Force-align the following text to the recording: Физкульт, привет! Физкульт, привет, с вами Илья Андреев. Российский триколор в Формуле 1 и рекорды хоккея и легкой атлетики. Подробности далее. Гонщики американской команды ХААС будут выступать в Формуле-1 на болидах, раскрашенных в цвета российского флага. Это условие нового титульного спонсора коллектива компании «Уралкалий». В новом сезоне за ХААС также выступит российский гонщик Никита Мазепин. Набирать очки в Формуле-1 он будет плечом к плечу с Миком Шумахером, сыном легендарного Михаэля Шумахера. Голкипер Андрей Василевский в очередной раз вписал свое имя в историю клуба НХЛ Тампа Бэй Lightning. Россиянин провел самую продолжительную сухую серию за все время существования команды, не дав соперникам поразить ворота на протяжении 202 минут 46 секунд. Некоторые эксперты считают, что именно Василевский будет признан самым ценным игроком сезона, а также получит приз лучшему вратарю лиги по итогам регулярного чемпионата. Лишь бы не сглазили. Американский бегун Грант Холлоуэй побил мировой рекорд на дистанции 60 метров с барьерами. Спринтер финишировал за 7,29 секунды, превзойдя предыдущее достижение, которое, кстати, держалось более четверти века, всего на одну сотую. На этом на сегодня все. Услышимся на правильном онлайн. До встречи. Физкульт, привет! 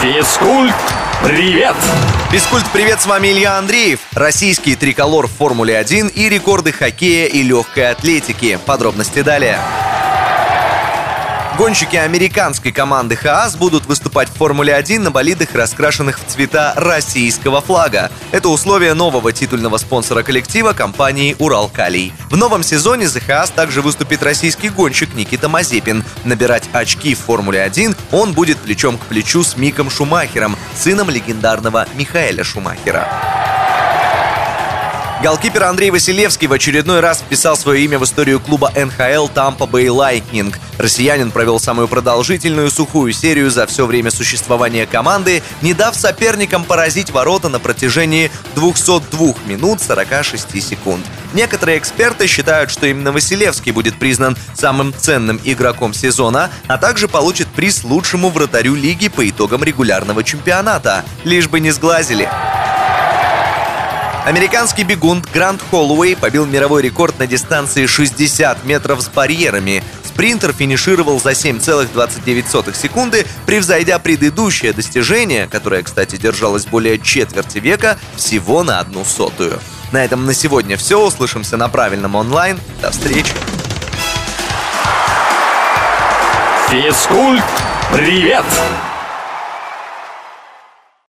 Физкульт, 0.00 0.74
привет! 1.22 1.76
Физкульт, 2.30 2.64
привет, 2.72 3.02
с 3.02 3.06
вами 3.06 3.28
Илья 3.28 3.58
Андреев. 3.58 4.00
Российский 4.14 4.74
триколор 4.74 5.26
в 5.26 5.32
Формуле 5.32 5.76
1 5.76 6.08
и 6.08 6.30
рекорды 6.30 6.72
хоккея 6.72 7.26
и 7.26 7.42
легкой 7.42 7.90
атлетики. 7.90 8.58
Подробности 8.64 9.20
далее. 9.20 9.58
Гонщики 11.60 11.96
американской 11.96 12.72
команды 12.72 13.16
ХААС 13.16 13.56
будут 13.56 13.84
выступать 13.84 14.30
в 14.30 14.32
Формуле-1 14.32 14.98
на 15.00 15.10
болидах, 15.10 15.54
раскрашенных 15.54 16.18
в 16.18 16.24
цвета 16.26 16.72
российского 16.74 17.60
флага. 17.60 18.10
Это 18.30 18.48
условие 18.48 18.94
нового 18.94 19.30
титульного 19.30 19.76
спонсора 19.76 20.22
коллектива 20.22 20.72
компании 20.72 21.36
«Уралкалий». 21.38 22.14
В 22.30 22.36
новом 22.38 22.62
сезоне 22.62 23.06
за 23.08 23.20
ХААС 23.20 23.50
также 23.50 23.82
выступит 23.82 24.22
российский 24.22 24.70
гонщик 24.70 25.12
Никита 25.14 25.50
Мазепин. 25.50 26.02
Набирать 26.24 26.64
очки 26.72 27.14
в 27.14 27.18
Формуле-1 27.18 27.94
он 28.10 28.32
будет 28.32 28.56
плечом 28.56 28.96
к 28.96 29.04
плечу 29.04 29.42
с 29.42 29.58
Миком 29.58 29.90
Шумахером, 29.90 30.56
сыном 30.74 31.10
легендарного 31.10 31.86
Михаэля 31.94 32.42
Шумахера. 32.42 33.06
Голкипер 35.22 35.64
Андрей 35.64 35.90
Василевский 35.90 36.46
в 36.46 36.52
очередной 36.54 37.00
раз 37.00 37.18
вписал 37.18 37.54
свое 37.54 37.84
имя 37.84 37.98
в 37.98 38.04
историю 38.04 38.40
клуба 38.40 38.72
НХЛ 38.74 39.28
Тампа 39.28 39.66
Бэй 39.66 39.88
Lightning. 39.88 40.56
Россиянин 40.78 41.30
провел 41.30 41.60
самую 41.60 41.88
продолжительную 41.88 42.70
сухую 42.70 43.12
серию 43.12 43.50
за 43.50 43.66
все 43.66 43.84
время 43.84 44.10
существования 44.10 44.86
команды, 44.86 45.42
не 45.60 45.74
дав 45.74 45.94
соперникам 45.94 46.64
поразить 46.64 47.10
ворота 47.10 47.50
на 47.50 47.60
протяжении 47.60 48.30
202 48.54 49.34
минут 49.44 49.82
46 49.82 50.62
секунд. 50.66 51.04
Некоторые 51.34 51.76
эксперты 51.76 52.26
считают, 52.26 52.70
что 52.70 52.86
именно 52.86 53.12
Василевский 53.12 53.72
будет 53.72 53.96
признан 53.96 54.38
самым 54.54 54.94
ценным 54.96 55.38
игроком 55.44 55.92
сезона, 55.92 56.50
а 56.66 56.78
также 56.78 57.08
получит 57.08 57.48
приз 57.48 57.84
лучшему 57.84 58.30
вратарю 58.30 58.74
лиги 58.74 59.08
по 59.08 59.28
итогам 59.28 59.64
регулярного 59.64 60.24
чемпионата. 60.24 61.04
Лишь 61.24 61.48
бы 61.48 61.60
не 61.60 61.72
сглазили. 61.72 62.26
Американский 64.30 64.84
бегун 64.84 65.24
Грант 65.34 65.60
Холлоуэй 65.72 66.14
побил 66.14 66.46
мировой 66.46 66.82
рекорд 66.82 67.18
на 67.18 67.26
дистанции 67.26 67.86
60 67.86 68.64
метров 68.64 69.00
с 69.00 69.08
барьерами. 69.08 69.82
Спринтер 70.04 70.52
финишировал 70.52 71.18
за 71.18 71.30
7,29 71.30 72.76
секунды, 72.76 73.26
превзойдя 73.44 73.98
предыдущее 73.98 74.72
достижение, 74.72 75.48
которое, 75.48 75.82
кстати, 75.82 76.14
держалось 76.14 76.64
более 76.64 77.00
четверти 77.00 77.58
века, 77.58 77.98
всего 78.14 78.62
на 78.62 78.78
одну 78.78 79.04
сотую. 79.04 79.58
На 79.90 80.04
этом 80.04 80.24
на 80.24 80.32
сегодня 80.32 80.76
все. 80.76 81.04
Услышимся 81.04 81.56
на 81.56 81.68
правильном 81.68 82.14
онлайн. 82.14 82.56
До 82.80 82.92
встречи. 82.92 83.32
Физкульт, 86.68 87.42
привет! 87.92 88.44